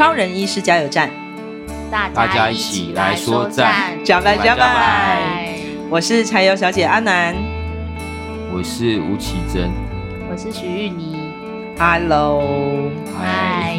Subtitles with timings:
[0.00, 1.10] 超人医师加油站，
[1.90, 5.60] 大家一起来说赞，加拜加拜！
[5.90, 7.36] 我是柴油小姐阿南，
[8.50, 9.70] 我是吴启珍，
[10.30, 11.34] 我是徐玉妮。
[11.78, 13.76] Hello，嗨。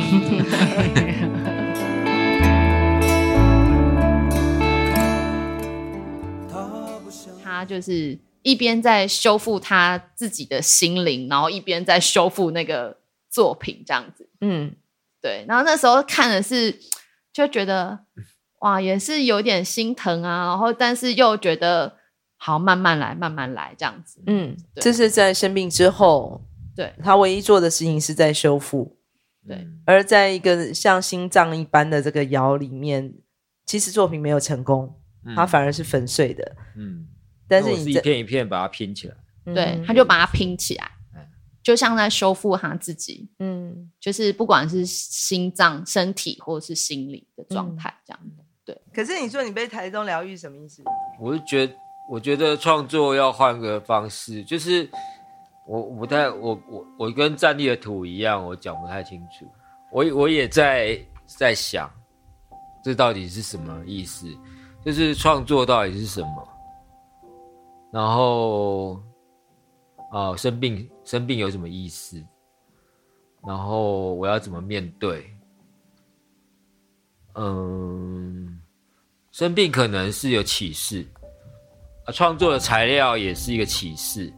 [7.43, 14.29] 他就是一边在修复他自己的心灵，然后一边在修复那个作品，这样子。
[14.41, 14.75] 嗯。
[15.21, 16.79] 对，然后那时候看的是，
[17.31, 17.99] 就觉得
[18.61, 21.97] 哇，也是有点心疼啊，然后但是又觉得
[22.37, 24.21] 好，慢慢来，慢慢来这样子。
[24.25, 26.41] 嗯，这是在生病之后，
[26.75, 28.97] 对，他唯一做的事情是在修复。
[29.47, 33.13] 对，而在一个像心脏一般的这个窑里面，
[33.65, 34.99] 其实作品没有成功，
[35.35, 36.55] 它反而是粉碎的。
[36.77, 37.07] 嗯，
[37.47, 40.91] 但是你是一片一片把它拼起来，对，他就把它拼起来。
[41.63, 48.19] 就像在修复他自己，嗯，就是不管是心脏、身体或者是心理的状态，这样
[48.65, 48.75] 对。
[48.91, 50.83] 可是你说你被台中疗愈什么意思？
[51.19, 51.73] 我是觉得，
[52.09, 54.89] 我觉得创作要换个方式，就是
[55.67, 59.45] 我我不太我我我跟站立的土一样，我讲不太清楚。
[59.91, 61.87] 我我也在在想，
[62.83, 64.25] 这到底是什么意思？
[64.83, 66.47] 就是创作到底是什么？
[67.91, 68.99] 然后。
[70.11, 72.21] 啊、哦，生病生病有什么意思？
[73.47, 75.25] 然后我要怎么面对？
[77.35, 78.61] 嗯，
[79.31, 81.07] 生病可能是有启示，
[82.05, 84.31] 啊，创作的材料也是一个启示，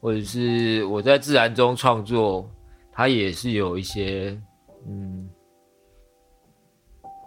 [0.00, 2.50] 或者是我在自然中创作，
[2.90, 4.34] 它也是有一些，
[4.88, 5.28] 嗯，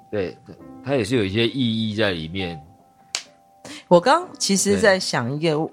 [0.09, 0.35] 对，
[0.83, 2.59] 它也是有一些意义在里面。
[3.87, 5.71] 我刚其实在想一个。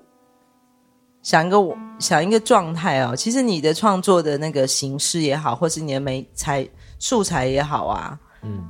[1.24, 6.68] 想一个我想一个状态哦，其实你的创作的那个形式也好，或是你的美材
[6.98, 8.62] 素材也好啊，嗯，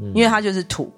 [0.00, 0.90] 嗯，因为它就是土，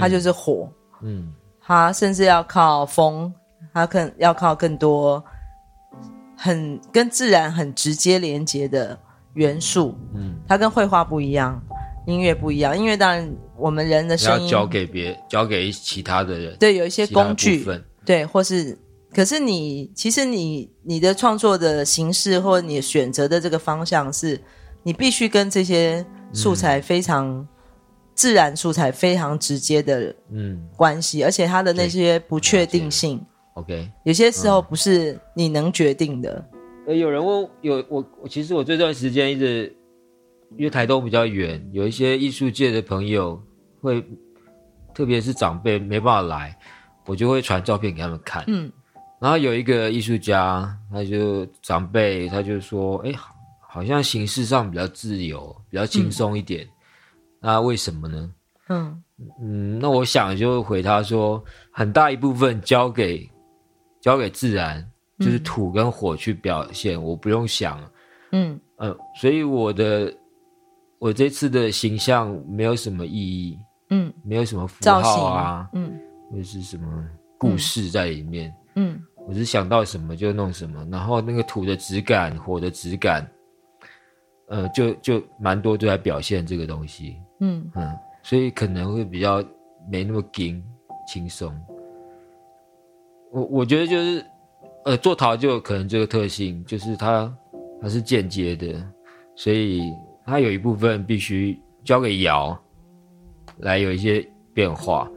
[0.00, 0.68] 它就是火，
[1.02, 3.32] 嗯，它甚至要靠风，
[3.72, 5.24] 它更要靠更多
[6.36, 8.98] 很跟自然很直接连接的
[9.34, 11.62] 元素，嗯，它跟绘画不一样，
[12.08, 17.64] 音乐不一样，音乐当然我们人的声音要交给别交给其他的人，对，有一些工具，
[18.04, 18.76] 对，或是。
[19.16, 24.38] 可是你其实你你的创作的形式或你选择的这个方向是，
[24.82, 26.04] 你必须跟这些
[26.34, 27.48] 素材非常、嗯、
[28.14, 30.68] 自然素材非常直接的嗯。
[30.76, 33.18] 关系，而且它的那些不确定性
[33.54, 36.44] ，OK，有些时候不是你能决定的。
[36.86, 39.74] 有人问有我，其实我这段时间一直
[40.58, 43.42] 因为台东比较远，有一些艺术界的朋友
[43.80, 44.04] 会，
[44.94, 46.54] 特别是长辈没办法来，
[47.06, 48.70] 我就会传照片给他们看，嗯。
[49.18, 53.12] 然后有一个艺术家，他就长辈，他就说：“哎，
[53.66, 56.64] 好像形式上比较自由，比较轻松一点。
[56.64, 56.70] 嗯、
[57.40, 58.30] 那为什么呢？”
[58.68, 59.02] 嗯
[59.40, 63.26] 嗯，那我想就回他说，很大一部分交给
[64.02, 64.86] 交给自然，
[65.20, 67.80] 就是土跟火去表现，嗯、我不用想。
[68.32, 70.12] 嗯嗯、呃，所以我的
[70.98, 73.58] 我这次的形象没有什么意义，
[73.88, 75.90] 嗯，没有什么符号啊，嗯，
[76.30, 77.08] 或是什么
[77.38, 78.50] 故事在里面。
[78.50, 83.28] 嗯嗯，我是想到什么就弄什么，然后那个土的质感、火的质感，
[84.46, 87.16] 呃，就就蛮多都在表现这个东西。
[87.40, 87.92] 嗯嗯，
[88.22, 89.42] 所以可能会比较
[89.90, 90.62] 没那么紧
[91.08, 91.52] 轻松。
[93.32, 94.24] 我我觉得就是，
[94.84, 97.36] 呃，做陶就有可能这个特性，就是它
[97.82, 98.80] 它是间接的，
[99.34, 99.92] 所以
[100.24, 102.56] 它有一部分必须交给窑
[103.58, 104.24] 来有一些
[104.54, 105.10] 变化。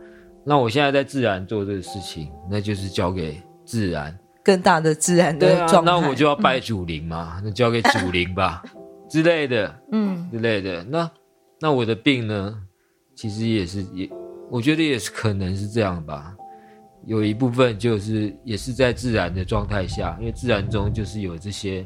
[0.44, 3.40] 那我现在在自然做这个事情，那就是交给。
[3.70, 5.92] 自然，更大的自然的状态。
[5.92, 8.64] 啊，那我就要拜祖灵嘛，嗯、那交给祖灵吧。
[9.08, 10.84] 之类的，嗯，之类的。
[10.84, 11.12] 那
[11.60, 12.60] 那我的病呢？
[13.16, 14.10] 其实也是也，
[14.50, 16.36] 我觉得也是可能是这样吧。
[17.06, 21.86] 有一部分就是也是在自然的状态下，因为自然中就是有这些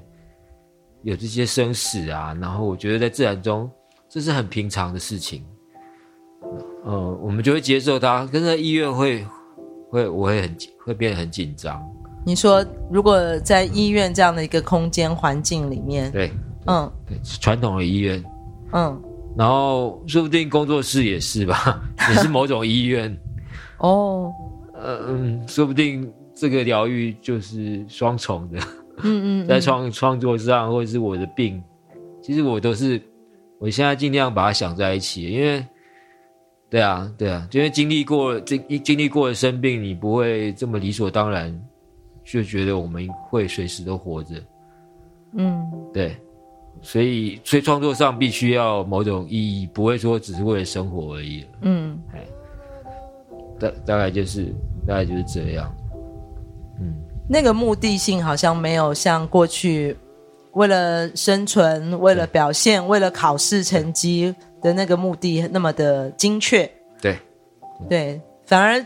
[1.01, 2.37] 有这些生死啊。
[2.39, 3.69] 然后我觉得在自然中
[4.07, 5.45] 这是很平常的事情，
[6.85, 8.25] 呃，我们就会接受它。
[8.27, 9.25] 跟在医院会
[9.93, 11.79] 会我会很会变得很紧张。
[12.25, 16.31] 你说如果在医院这样的一个空间环境里面，对，
[16.65, 18.23] 嗯，对，传统的医院，
[18.71, 18.99] 嗯。
[19.35, 23.15] 然后说不定工作室也是吧，也是某种医院
[23.77, 24.31] 哦。
[24.73, 28.59] 呃嗯，说不定这个疗愈就是双重的。
[29.03, 31.63] 嗯嗯， 在创创作上或者是我的病，
[32.21, 32.99] 其实我都是
[33.59, 35.65] 我现在尽量把它想在一起，因为
[36.73, 41.55] 对啊对啊，因为经历过经经历过的生病，你不会这么理所当然
[42.23, 44.35] 就觉得我们会随时都活着。
[45.33, 46.17] 嗯，对。
[46.81, 51.45] 所以，所以创作上必须要某种意义，不会说只是为了生活而已。
[51.61, 52.25] 嗯，哎，
[53.59, 54.45] 大大概就是
[54.87, 55.71] 大概就是这样。
[56.81, 56.95] 嗯，
[57.29, 59.95] 那个目的性好像没有像过去
[60.53, 66.67] 为了生存、为了表现、对为了考试成绩的那个目的那么的精确。
[67.01, 67.19] 对，
[67.87, 68.83] 对，反而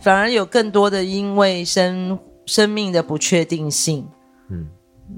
[0.00, 4.06] 反而有更多的因为生生命的不确定性。
[4.50, 4.68] 嗯。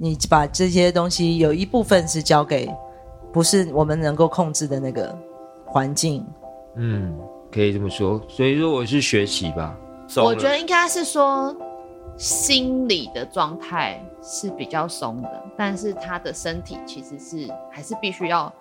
[0.01, 2.69] 你把这些东西有一部分是交给
[3.33, 5.17] 不是我们能够控制的那个
[5.65, 6.27] 环境，
[6.75, 7.17] 嗯，
[7.53, 8.21] 可以这么说。
[8.29, 9.79] 所以说我是学习吧，
[10.17, 11.57] 我觉得应该是说
[12.17, 18.53] 心理的状态是比较松的，但是他的身体其实是还是必须要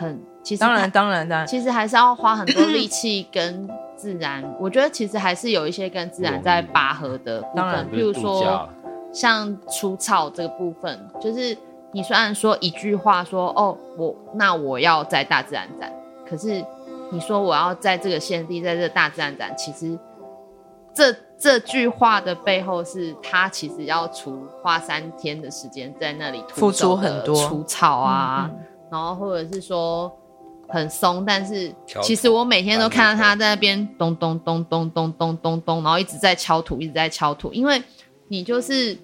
[0.00, 4.42] 很，其实当然当然当然，其实还是要花很多力 气跟自然。
[4.58, 8.68] 我觉得其实还是有一些跟自然在拔河的部分，当然，譬如说。
[9.12, 11.58] 像除草这个部分，就是
[11.90, 15.92] 你虽然说一句话说哦，我那我要在大自然展，
[16.24, 16.64] 可是
[17.10, 19.98] 你说我要在这个现地，在这个大自然展，其实
[20.94, 30.10] 这这句话的背后是他其实要除花三天的时间在那里付出很多除草啊，嗯嗯然后或者是说
[30.68, 31.72] 很松，但是
[32.02, 37.82] 其实我每天都看到他在那边咚咚咚咚咚咚咚咚，然后一直在敲土，一直在敲土，因为。
[38.32, 38.96] 你就是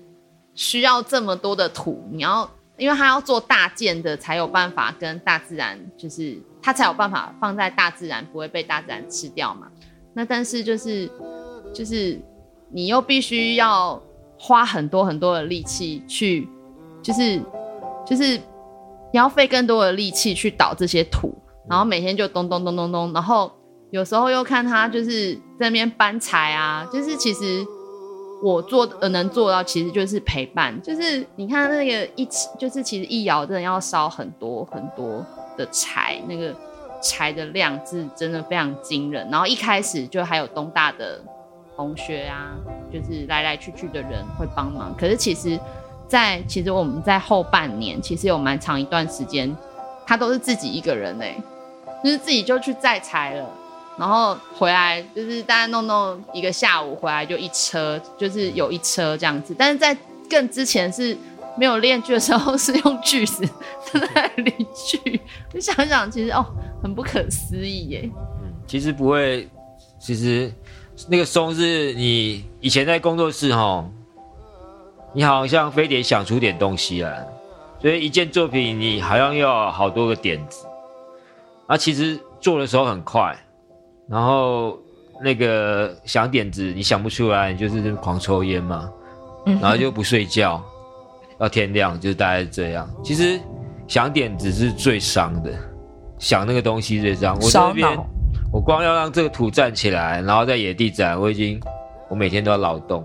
[0.55, 9.67] 需要这么多的土，你要，因为他要做大件的，才有办法跟大自然，就是他才有办法放在大自然，不会被大自然吃掉嘛。
[10.15, 11.11] 那但是就是
[11.75, 12.21] 就是
[12.71, 14.00] 你又必须要
[14.38, 16.49] 花很多很多的力气去，
[17.03, 17.43] 就是
[18.06, 18.41] 就是
[19.12, 21.35] 你要费更多的力气去倒这些土，
[21.69, 23.50] 然后每天就咚咚咚咚咚，然后
[23.91, 27.64] 有时候又看他就是在那边搬柴啊，就是其实。
[28.43, 30.79] 我做的能做到，其实就是陪伴。
[30.82, 35.25] 就是你看那个一，就是其实一窑真的要烧很多很多
[35.56, 36.55] 的柴，那个
[37.02, 39.26] 柴的量是真的非常惊人。
[39.31, 41.19] 然后一开始就还有东大的
[41.75, 42.52] 同学啊，
[42.93, 44.94] 就是来来去去的人会帮忙。
[44.99, 45.59] 可是其实
[46.08, 49.55] 在，其实我们在后半年，其实有蛮长一段时间，
[50.06, 51.37] 他都是自己一个人哎、
[52.05, 53.49] 就是自己就去载柴了。
[53.99, 59.55] 然后回来就是大概弄弄一个下午，回来就一车，就是有一车这样子。
[59.58, 59.97] 但是在
[60.29, 61.17] 更之前是
[61.56, 63.43] 没有练锯的时候，是用锯子
[63.93, 65.19] 在那里锯。
[65.50, 66.45] 就想想，其实哦，
[66.83, 68.11] 很不可思议耶。
[68.42, 69.49] 嗯，其实不会，
[69.99, 70.52] 其实
[71.09, 73.83] 那个松是你以前在工作室哈，
[75.12, 77.26] 你好像非得想出点东西来，
[77.80, 80.66] 所以一件作品你好像要好多个点子。
[81.66, 83.36] 啊，其实做的时候很快。
[84.08, 84.78] 然后
[85.20, 88.88] 那个想点子，你想不出来，你就是狂抽烟嘛，
[89.44, 90.62] 然后就不睡觉，
[91.38, 92.88] 到天亮，就大概是这样。
[93.02, 93.40] 其实
[93.88, 95.50] 想点子是最伤的，
[96.18, 97.36] 想那个东西最伤。
[97.40, 97.98] 我这边，
[98.52, 101.60] 我光要让这个土站起来，然后在野地展，我已经，
[102.08, 103.04] 我每天都要劳动。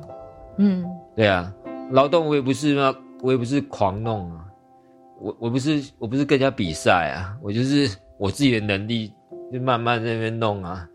[0.58, 1.51] 嗯，对啊，
[1.92, 4.46] 劳动我也不是嘛，我也不是狂弄啊，
[5.20, 9.14] 我我不是我不是跟人家比赛啊，我就是我自己的能力，
[9.52, 10.88] 就慢慢在那边弄啊。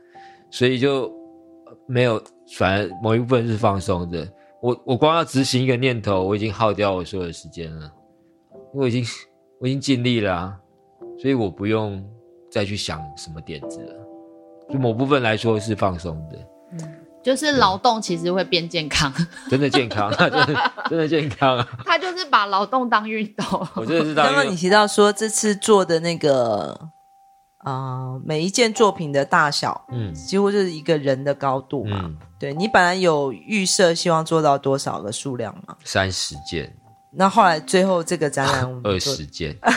[0.51, 1.13] 所以就
[1.87, 2.23] 没有，
[2.57, 4.27] 反而某一部分是放松的。
[4.63, 7.93] 我我光要执行一个念头，我已经耗掉我所有的时间了。
[8.73, 9.05] 我已经
[9.61, 10.59] 我已经尽力了啊，
[11.19, 12.03] 所以我不用
[12.51, 13.95] 再去想什么点子了。
[14.71, 16.39] 就某部分来说是放松的。
[16.73, 16.79] 嗯，
[17.27, 19.13] 就是劳动其实会变健康，
[19.51, 21.69] 真的健康， 真的真的健康啊。
[21.85, 23.67] 他就是把劳动当运动。
[23.75, 24.27] 我真的是当。
[24.27, 26.89] 刚刚你提到说这次做的那个。
[27.59, 32.03] 啊、呃，每一件作品的大小，嗯，几乎就是一个人的高度嘛。
[32.05, 35.75] 嗯、对，你本来有预设希望做到多少个数量吗？
[35.83, 36.73] 三十件。
[37.11, 39.59] 那后来最后这个展览，二十件。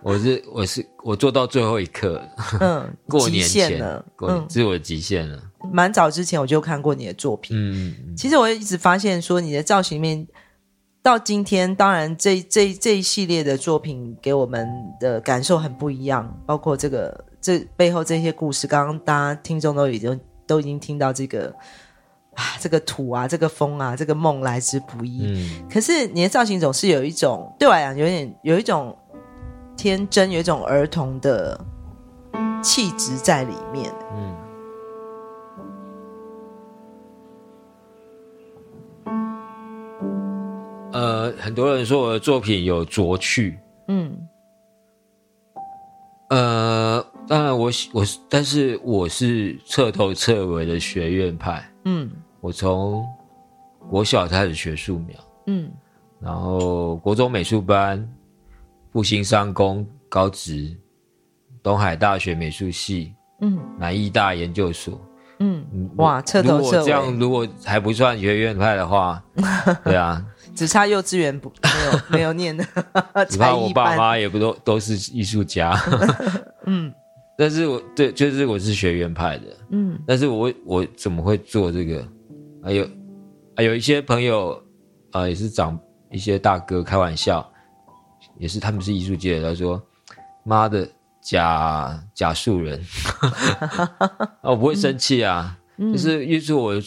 [0.00, 2.22] 我是我是我做到最后一刻，
[2.60, 5.38] 嗯，过年前了，过年，这是我的极限了。
[5.72, 10.26] 蛮早之前我就看过你的作品，嗯，其实我一直发现说你的造型面
[11.02, 14.68] 到今天，当然这这这一系列的作品给我们
[15.00, 21.54] 的感受很不一样，包括这个这背后这些故事，刚刚大家听众都已经都已经听到这个
[22.34, 25.26] 啊，这个土啊，这个风啊，这个梦来之不易。
[25.26, 28.96] 嗯，可是你的造型总是有一种对我来讲有点有一种。
[29.76, 31.58] 天真，有一种儿童的
[32.62, 33.90] 气质在里面。
[34.14, 34.36] 嗯，
[40.92, 43.58] 呃，很多人说我的作品有拙趣。
[43.88, 44.16] 嗯，
[46.30, 51.68] 呃，当然我我是，但是我是彻头彻尾的学院派。
[51.84, 53.04] 嗯，我从
[53.88, 55.16] 国小开始学素描。
[55.46, 55.70] 嗯，
[56.20, 58.08] 然后国中美术班。
[58.92, 60.76] 复兴商工高职，
[61.62, 65.00] 东海大学美术系，嗯，南艺大研究所，
[65.38, 65.64] 嗯，
[65.96, 66.60] 哇，彻头彻尾。
[66.60, 69.22] 如果这样，如果还不算学院派的话，
[69.86, 70.20] 对啊，
[70.60, 72.62] 只差幼稚园不没有没有念的，
[73.30, 75.74] 只怕我爸妈也不都都是艺术家，
[76.66, 76.92] 嗯，
[77.38, 82.06] 但是我对，就是我是学院派的，嗯，但是我我怎么会做这个？
[82.62, 82.86] 还有
[83.56, 84.52] 还有一些朋友
[85.12, 87.50] 啊、呃，也是长一些大哥开玩笑。
[88.38, 89.48] 也是，他们是艺术界的。
[89.48, 89.82] 他说
[90.44, 90.86] ：“妈的，
[91.22, 92.78] 假假素人，
[94.44, 95.58] 我不会生气啊。
[95.78, 96.82] 嗯”就是因为我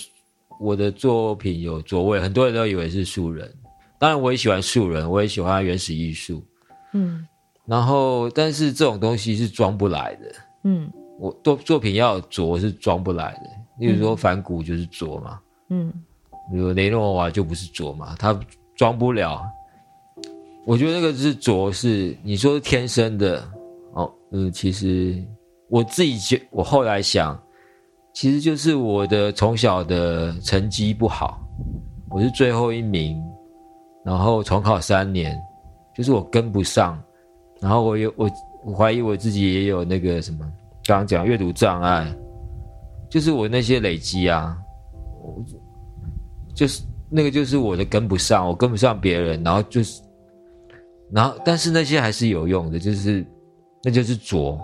[0.59, 3.51] 我的作品有座位，很多人都以为是素人。
[4.03, 6.43] 当然，我也喜欢素人，我也喜欢原始艺术。
[6.91, 7.25] 嗯，
[7.65, 10.35] 然后，但是这种东西是装不来的。
[10.65, 13.49] 嗯，我作作品要拙是装不来的。
[13.79, 15.39] 例如说，梵谷就是拙嘛。
[15.69, 15.89] 嗯，
[16.51, 18.37] 比如雷诺瓦就不是拙嘛，他
[18.75, 19.41] 装不了。
[20.65, 23.41] 我觉得那个是拙，是你说是天生的
[23.93, 24.13] 哦。
[24.33, 25.23] 嗯，其实
[25.69, 27.41] 我自己觉，我后来想，
[28.13, 31.39] 其实就是我的从小的成绩不好，
[32.09, 33.17] 我是最后一名，
[34.03, 35.37] 然后重考三年，
[35.95, 37.01] 就是我跟不上，
[37.59, 38.29] 然后我有我
[38.65, 40.39] 我怀疑我自己也有那个什么，
[40.85, 42.13] 刚刚讲阅读障碍，
[43.09, 44.57] 就是我那些累积啊，
[45.21, 45.43] 我
[46.53, 50.01] 就是那个就是我的跟不上，我跟不上别人，然后就是。
[51.11, 53.23] 然后，但是那些还是有用的，就是，
[53.83, 54.59] 那就是拙。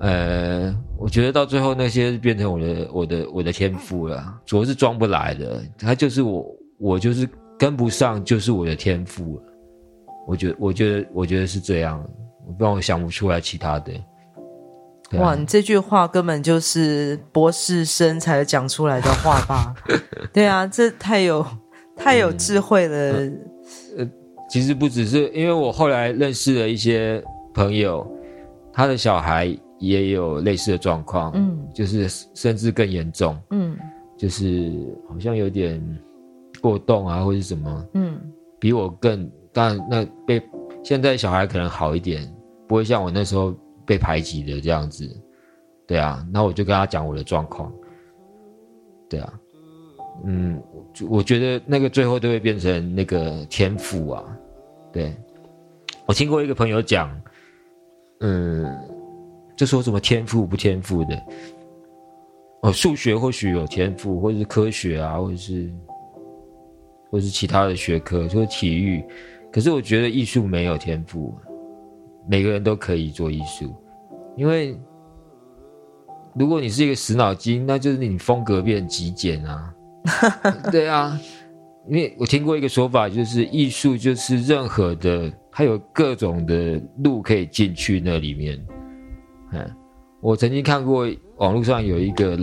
[0.00, 4.40] 呃，我觉得到最后那些变成我的、我的、我的天赋了。
[4.44, 6.44] 拙是装不来的，它就是我，
[6.78, 7.28] 我就是
[7.60, 9.42] 跟不上，就是我的天赋了。
[10.26, 12.02] 我觉得，我觉得，我觉得是这样，
[12.46, 13.92] 我不然我想不出来其他的。
[15.18, 19.74] 哇，你这句话根本就是博士生才讲出来的话吧？
[20.32, 21.44] 对啊，这太有
[21.94, 23.12] 太有智慧了。
[23.26, 23.40] 嗯
[23.98, 24.10] 呃
[24.48, 27.22] 其实不只是因为我后来认识了一些
[27.54, 28.04] 朋友，
[28.72, 33.76] 他的小孩也有类似的状况，嗯，就是甚至更严重，嗯，
[34.18, 34.72] 就是
[35.08, 35.80] 好像有点
[36.60, 38.20] 过动啊，或者什么，嗯，
[38.58, 40.42] 比我更，但那被
[40.82, 42.22] 现在小孩可能好一点，
[42.68, 45.08] 不会像我那时候被排挤的这样子，
[45.86, 47.72] 对啊，那我就跟他讲我的状况，
[49.08, 49.32] 对啊，
[50.24, 50.62] 嗯，
[51.08, 54.24] 我觉得那个最后都会变成那个天赋啊。
[54.92, 55.14] 对，
[56.06, 57.10] 我听过一个朋友讲，
[58.20, 58.66] 嗯，
[59.56, 61.22] 就说什么天赋不天赋的，
[62.62, 65.70] 哦，数学或许有天赋，或者是科学啊，或者是，
[67.10, 69.04] 或是其他的学科，就是体育。
[69.52, 71.34] 可是我觉得艺术没有天赋，
[72.28, 73.74] 每个人都可以做艺术，
[74.36, 74.78] 因为
[76.34, 79.74] 如果你是一个死脑筋，那就是你风格变极简啊，
[80.70, 81.18] 对啊。
[81.88, 88.62] 因为我听过一个说法，就是艺术就是任何的，它有各种的路可以进去那里面。
[89.52, 89.68] 嗯，
[90.20, 92.38] 我曾经看过网络上有一个，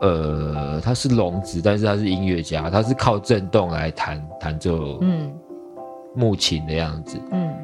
[0.00, 5.32] 呃，他是聋子，但是他是音乐家，他是靠震动来弹弹奏，嗯，
[6.14, 7.54] 木琴的样子，嗯，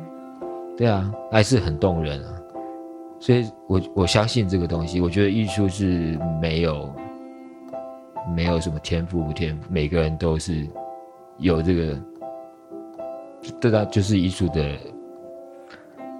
[0.76, 2.34] 对啊，还是很动人啊。
[3.20, 6.92] 所以我我相信这个东西，我觉得艺术是没有
[8.34, 10.66] 没有什么天赋不天赋，每个人都是。
[11.38, 11.98] 有这个，
[13.58, 14.76] 对他就是艺术的，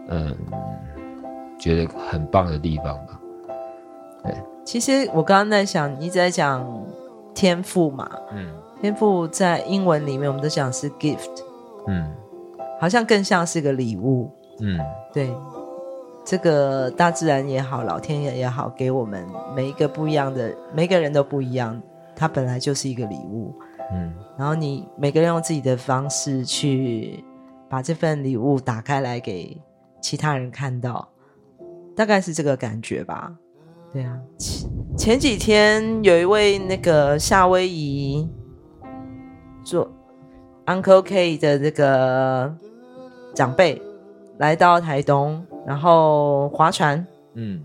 [0.09, 0.35] 嗯，
[1.61, 3.21] 觉得很棒的地方吧。
[4.25, 4.35] 对，
[4.65, 6.67] 其实我刚刚在想，你一直在讲
[7.35, 11.43] 天赋嘛，嗯，天赋在英文里面我们都讲是 gift，
[11.87, 12.11] 嗯，
[12.81, 14.79] 好像更像是个礼物，嗯，
[15.13, 15.35] 对，
[16.25, 21.81] 这个大自然也好，老天爷也好，给我们每一个不一样的，每个人都不一样，
[22.15, 23.53] 它本来就是一个礼物。
[23.93, 27.23] 嗯，然后你每个人用自己的方式去
[27.69, 29.61] 把这份礼物打开来给
[30.01, 31.07] 其他人看到，
[31.95, 33.33] 大概是这个感觉吧。
[33.93, 38.27] 对啊，前前几天有一位那个夏威夷
[39.63, 39.87] 做
[40.65, 42.55] Uncle K 的这个
[43.35, 43.81] 长辈
[44.39, 47.63] 来到台东，然后划船，嗯，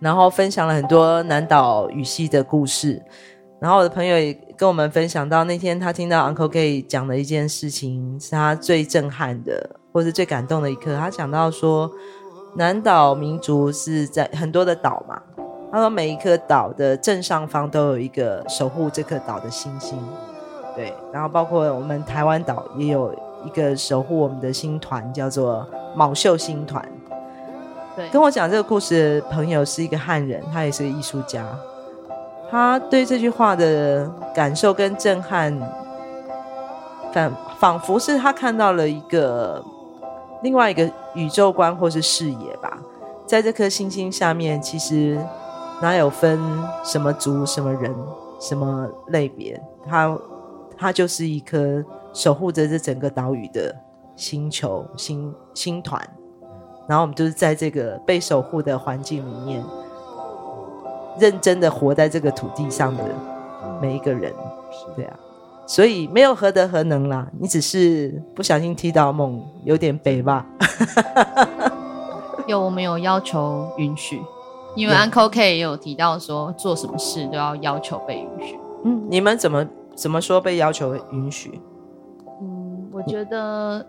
[0.00, 3.02] 然后分享了很多南岛语系的故事。
[3.60, 10.96] 然后我的朋友也跟我们分享到，那天他听到 Uncle K 讲的一件事情，是他最震撼的，或是最感动的一刻。
[10.96, 11.88] 他讲到说，
[12.56, 15.22] 南岛民族是在很多的岛嘛，
[15.72, 19.98] 他说每一颗岛的正上方都有一个守护这颗岛的星星，
[20.76, 20.92] 对。
[21.10, 23.10] 然后包括我们台湾岛也有
[23.42, 26.86] 一个守护我们的星团，叫做卯秀星团。
[27.96, 31.42] 对，跟我讲这个故事的朋友是一个汉人，他也是个艺术家。
[32.50, 35.58] 他对这句话的感受跟震撼，
[37.14, 39.64] 反仿佛是他看到了一个
[40.42, 42.78] 另外一个宇宙观或是视野吧。
[43.26, 45.18] 在这颗星星下面，其实
[45.82, 46.40] 哪有分
[46.82, 47.94] 什么族、什么人、
[48.40, 49.60] 什么类别？
[49.84, 50.18] 它
[50.78, 51.84] 它就是一颗
[52.14, 53.74] 守护着这整个岛屿的
[54.16, 56.00] 星球、星星团。
[56.88, 59.62] 然后我们就是在这个被守护的环境里面。
[61.20, 63.04] 认真的活在这个土地上的
[63.82, 64.32] 每一个人，
[64.96, 65.14] 对啊，
[65.66, 70.46] 所以没有何德何能啦，你只是不小心踢到梦，有点北吧。
[72.48, 74.22] 有，我们有要求允许，
[74.74, 78.58] 因为 Uncle K 也有提到说，做什么事都要要求被允许。
[78.84, 81.60] 嗯，你们怎么怎么说被要求允许？
[82.40, 83.86] 嗯，我觉得，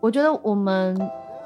[0.00, 0.98] 我觉得我们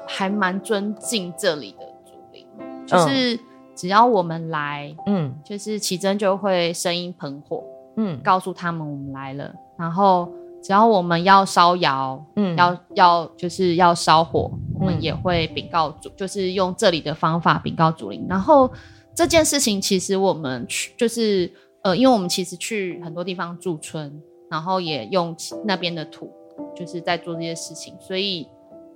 [0.07, 2.45] 还蛮尊敬这里的祖灵，
[2.85, 3.35] 就是。
[3.35, 3.39] 嗯
[3.77, 7.63] 只要我们来，嗯，就是奇珍就会声音喷火，
[7.95, 9.53] 嗯，告诉他们我们来了。
[9.77, 10.27] 然后
[10.67, 18.25] 只要我们要烧窑，嗯，要要就是要烧火，我们也会禀告主，就是用这里的方法禀告主灵。
[18.27, 18.69] 然后
[19.15, 21.49] 这件事情其实我们去，就是
[21.83, 26.29] 呃，因为我们其实去很多地方驻村，然后也用那边的土，
[26.75, 27.95] 就是在做这些事情。
[28.01, 28.45] 所以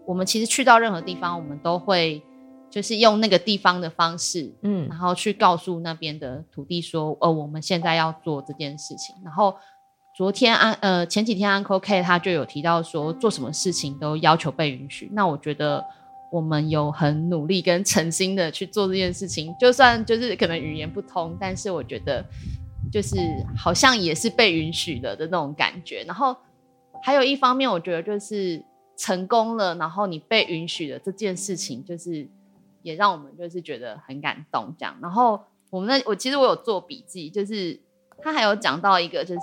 [0.06, 2.22] 我们其实去到任何地方，我们都会。
[2.70, 9.14] 就是用那个地方的方式，嗯，然后去告诉那边的土地说，呃，我们现在要做这件事情。
[9.26, 9.54] 然后
[10.22, 15.10] 昨天安，呃，前几天 Uncle K 他就有提到说，做什么事情都要求被允许。
[15.14, 15.84] 那我觉得
[16.32, 22.24] 我们有很努力跟诚心的去做这件事情，就算就是可能语言不通，但是我觉得
[22.92, 23.18] 就是
[23.58, 26.04] 好像也是被允许了的那种感觉。
[26.04, 26.38] 然后
[27.02, 28.64] 还有一方面，我觉得就是
[28.96, 32.28] 成功了，然后你被允许了这件事情，就是。
[32.84, 34.96] 也让我们就是觉得很感动，这样。
[35.02, 35.40] 然后
[35.72, 37.80] 我们那我其实我有做笔记，就是
[38.24, 39.42] 他还有讲到一个，就是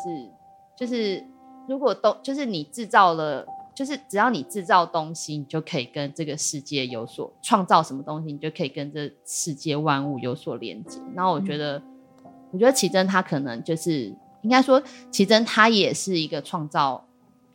[0.78, 1.24] 就是
[1.68, 11.00] 如果都就是你制造了，就是只要你制造东西，你就可以跟这个世界有所创造什么东西，你就可以跟这世界万物有所连接。
[11.14, 17.04] 然后我觉得，嗯、我觉得奇珍他可能就是应该说，奇珍他也是一个创造，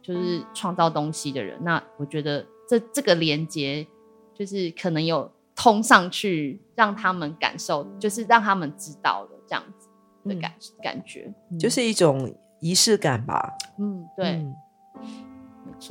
[0.02, 1.58] 就是创造东西的人。
[1.64, 3.88] 那我觉得这这个连接
[4.34, 5.32] 就是可能有。
[5.56, 9.88] 通上去，让他们感受，就是让他们知道的这样子
[10.28, 13.54] 的感、嗯、感觉，就是一种仪式感吧。
[13.78, 14.46] 嗯，对。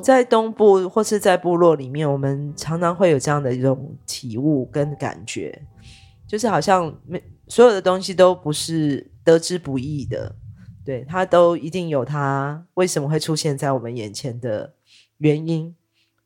[0.03, 5.63] 在东部或是在部落里面，我们常常会有这样的一种体悟跟感觉，
[6.27, 10.35] 就是好像没所有的东西都不是得之不易的，
[10.85, 14.73] 对，它都一定有它为什么会出现在我们眼前的
[15.19, 15.75] 原因。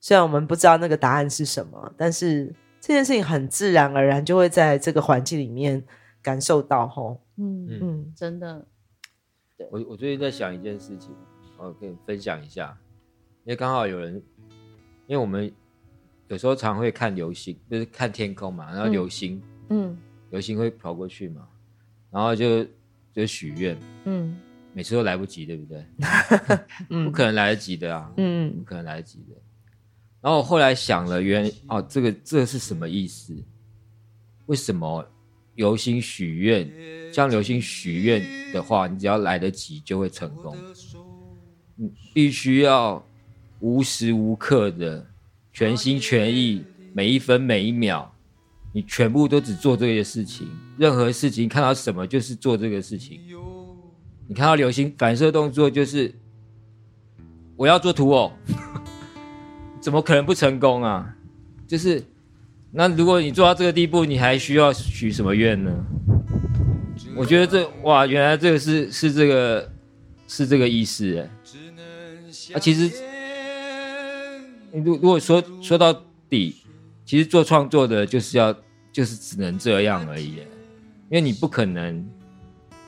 [0.00, 2.54] 虽然我们不知道那个答案是什么，但是。
[2.78, 5.82] 这件事情很自然而然就会在这个环境里面
[6.22, 8.64] 感受到吼，嗯嗯，真的。
[9.56, 11.14] 对，我我最近在想一件事情，
[11.56, 12.76] 我跟你分享一下，
[13.44, 14.14] 因为刚好有人，
[15.06, 15.50] 因为我们
[16.28, 19.40] 有时候常会看流星，就是看天空嘛，然后流星，
[19.70, 19.96] 嗯，
[20.30, 21.48] 流星会跑过去嘛，
[22.10, 22.66] 然后就
[23.12, 24.36] 就许愿，嗯，
[24.74, 25.86] 每次都来不及，对不对？
[27.04, 29.34] 不可能来得及的啊，嗯，不可能来得及的。
[30.20, 33.34] 然后我后来想了原，原哦，这个这个是什么意思？
[34.46, 35.08] 为什么
[35.56, 36.70] 流星许愿？
[37.12, 40.56] 像流星许愿的话，你只要来得及就会成功。
[41.74, 43.04] 你必须要
[43.60, 45.06] 无时无刻的
[45.52, 48.06] 全心全意，每一分每一秒，
[48.72, 50.48] 你全部都只做这些事情。
[50.78, 53.20] 任何事情看到什么就是做这个事情。
[54.28, 56.14] 你看到流星反射动作就是
[57.56, 58.32] 我要做图偶。
[59.80, 61.14] 怎么可能不成功啊？
[61.66, 62.02] 就是，
[62.78, 65.72] 那如果你做到这个地步，你还需要许什么愿呢？
[67.16, 69.72] 我觉得这哇，原来这个是是这个
[70.28, 71.30] 是这个意思哎。
[72.54, 72.92] 啊，其实，
[74.72, 75.90] 如如果说说到
[76.28, 76.56] 底，
[77.06, 78.54] 其实做创作的就是要
[78.92, 80.34] 就是只能这样而已，
[81.08, 82.06] 因为你不可能，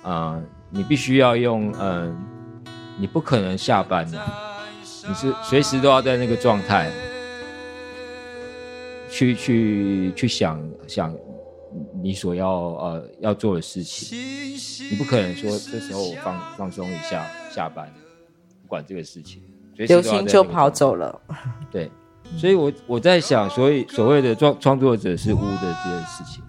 [0.03, 2.14] 啊、你必须要用，嗯、
[2.98, 4.22] 你不可能下班的，
[5.09, 6.90] 你是随时都要在那个状态，
[9.11, 11.16] 去去去想想
[12.03, 14.18] 你所要呃要做的事情，
[14.90, 17.92] 你不可能说这时候我放放松一下下班。
[18.62, 19.42] 不管这个事情，
[19.77, 21.18] 流星就跑走了。
[21.71, 21.90] 对，
[22.37, 26.44] 所以我我在想，所以所谓的创创作者是污的这件事情，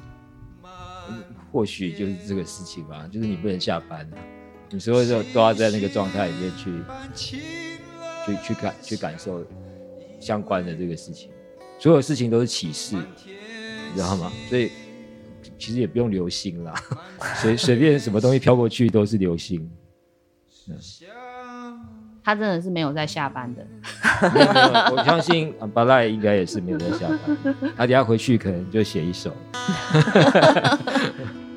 [1.49, 4.05] 或许就是这个事情吧，就是你不能下班，
[4.69, 6.83] 你所有的都要在那个状态里面去
[8.25, 9.41] 去去感去感受
[10.19, 11.31] 相关的这个事情，
[11.79, 14.31] 所有事情都是启示，你知道吗？
[14.49, 14.71] 所以
[15.57, 16.73] 其实也不用流星啦，
[17.41, 19.69] 随随便什么东西飘过去都是流星。
[20.67, 20.77] 嗯
[22.21, 23.65] 他真的是没有在下班的
[24.35, 27.55] 没有没有，我相信巴赖应该也是没有在下班。
[27.75, 29.35] 他等下回去可能就写一首。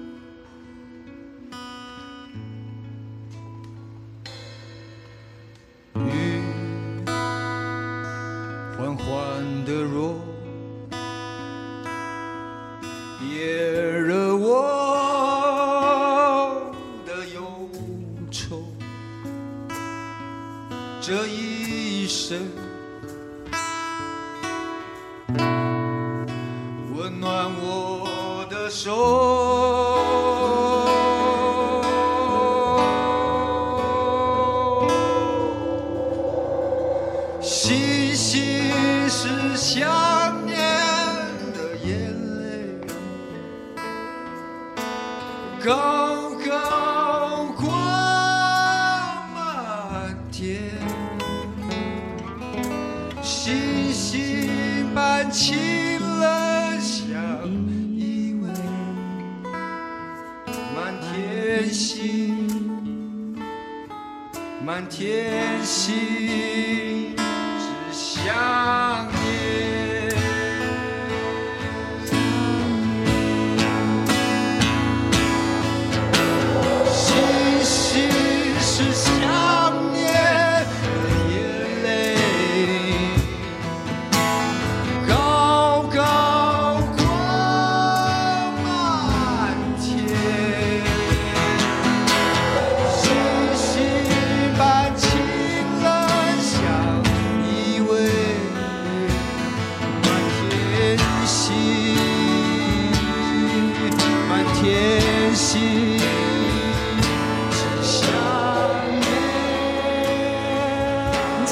[64.64, 68.32] 满天星只想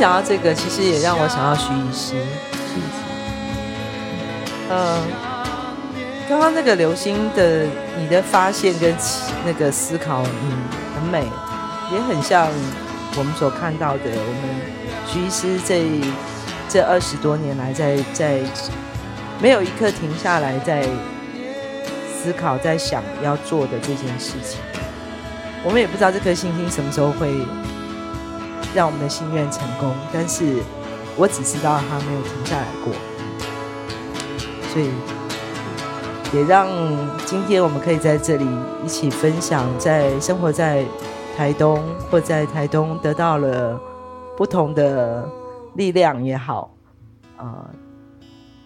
[0.00, 2.14] 讲到这个，其实也让我想到徐医师。
[4.70, 4.98] 嗯，
[6.26, 7.66] 刚刚那个流星的
[7.98, 8.96] 你的发现跟
[9.44, 10.56] 那个思考，嗯，
[10.94, 11.26] 很美，
[11.92, 12.48] 也很像
[13.18, 14.48] 我们所看到的，我们
[15.06, 15.84] 徐医师这
[16.66, 18.40] 这二十多年来在，在在
[19.38, 20.82] 没有一刻停下来，在
[22.16, 24.60] 思考，在想要做的这件事情。
[25.62, 27.28] 我们也不知道这颗星星什么时候会
[28.74, 30.62] 让我们的心愿成功，但是
[31.16, 32.92] 我只知道它没有停下来过。
[34.72, 34.88] 所以，
[36.32, 36.68] 也让
[37.26, 38.46] 今天我们可以在这里
[38.84, 40.84] 一起分享，在生活在
[41.36, 43.80] 台东或在台东得到了
[44.36, 45.28] 不同的
[45.74, 46.72] 力量也好，
[47.36, 47.70] 呃，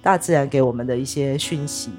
[0.03, 1.90] 大自然给我们的一些讯息，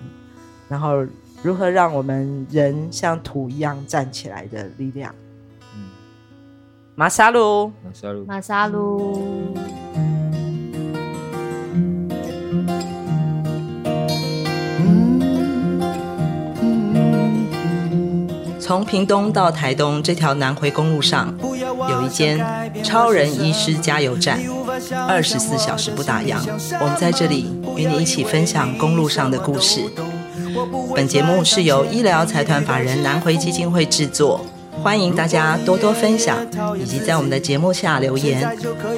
[0.70, 1.04] 然后
[1.42, 5.14] 如何让我们人像土一样站起来的力量。
[6.96, 9.54] 嗯，马萨鲁，马萨鲁，马萨鲁。
[18.60, 21.38] 从屏东到台东这条南回公路上，
[21.90, 22.40] 有一间
[22.84, 24.40] 超人医师加油站，
[25.08, 26.38] 二十四小时不打烊。
[26.82, 29.82] 我们在这里与你一起分享公路上的故事。
[30.96, 34.44] 本节目是由医疗财团法人南回基金会制作，
[34.86, 36.38] 欢迎大家多多分享，
[36.78, 38.48] 以及在我们的节目下留言，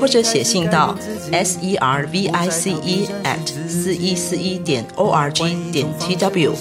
[0.02, 0.94] 或者写信到
[1.32, 6.54] s e r v i c e at 四一四一点 o r g 点 t w，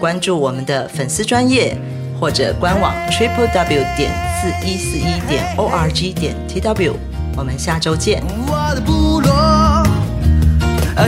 [0.00, 1.76] 关注我们的粉丝专业。
[2.18, 6.94] 或者官网 triple w 点四一四一点 o r g 点 t w，
[7.36, 8.22] 我们下周见。
[8.46, 9.84] 我的部落，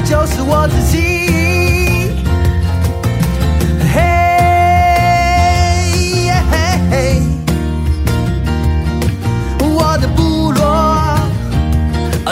[0.05, 1.16] 就是我自己。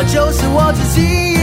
[0.06, 1.33] 就是我自己。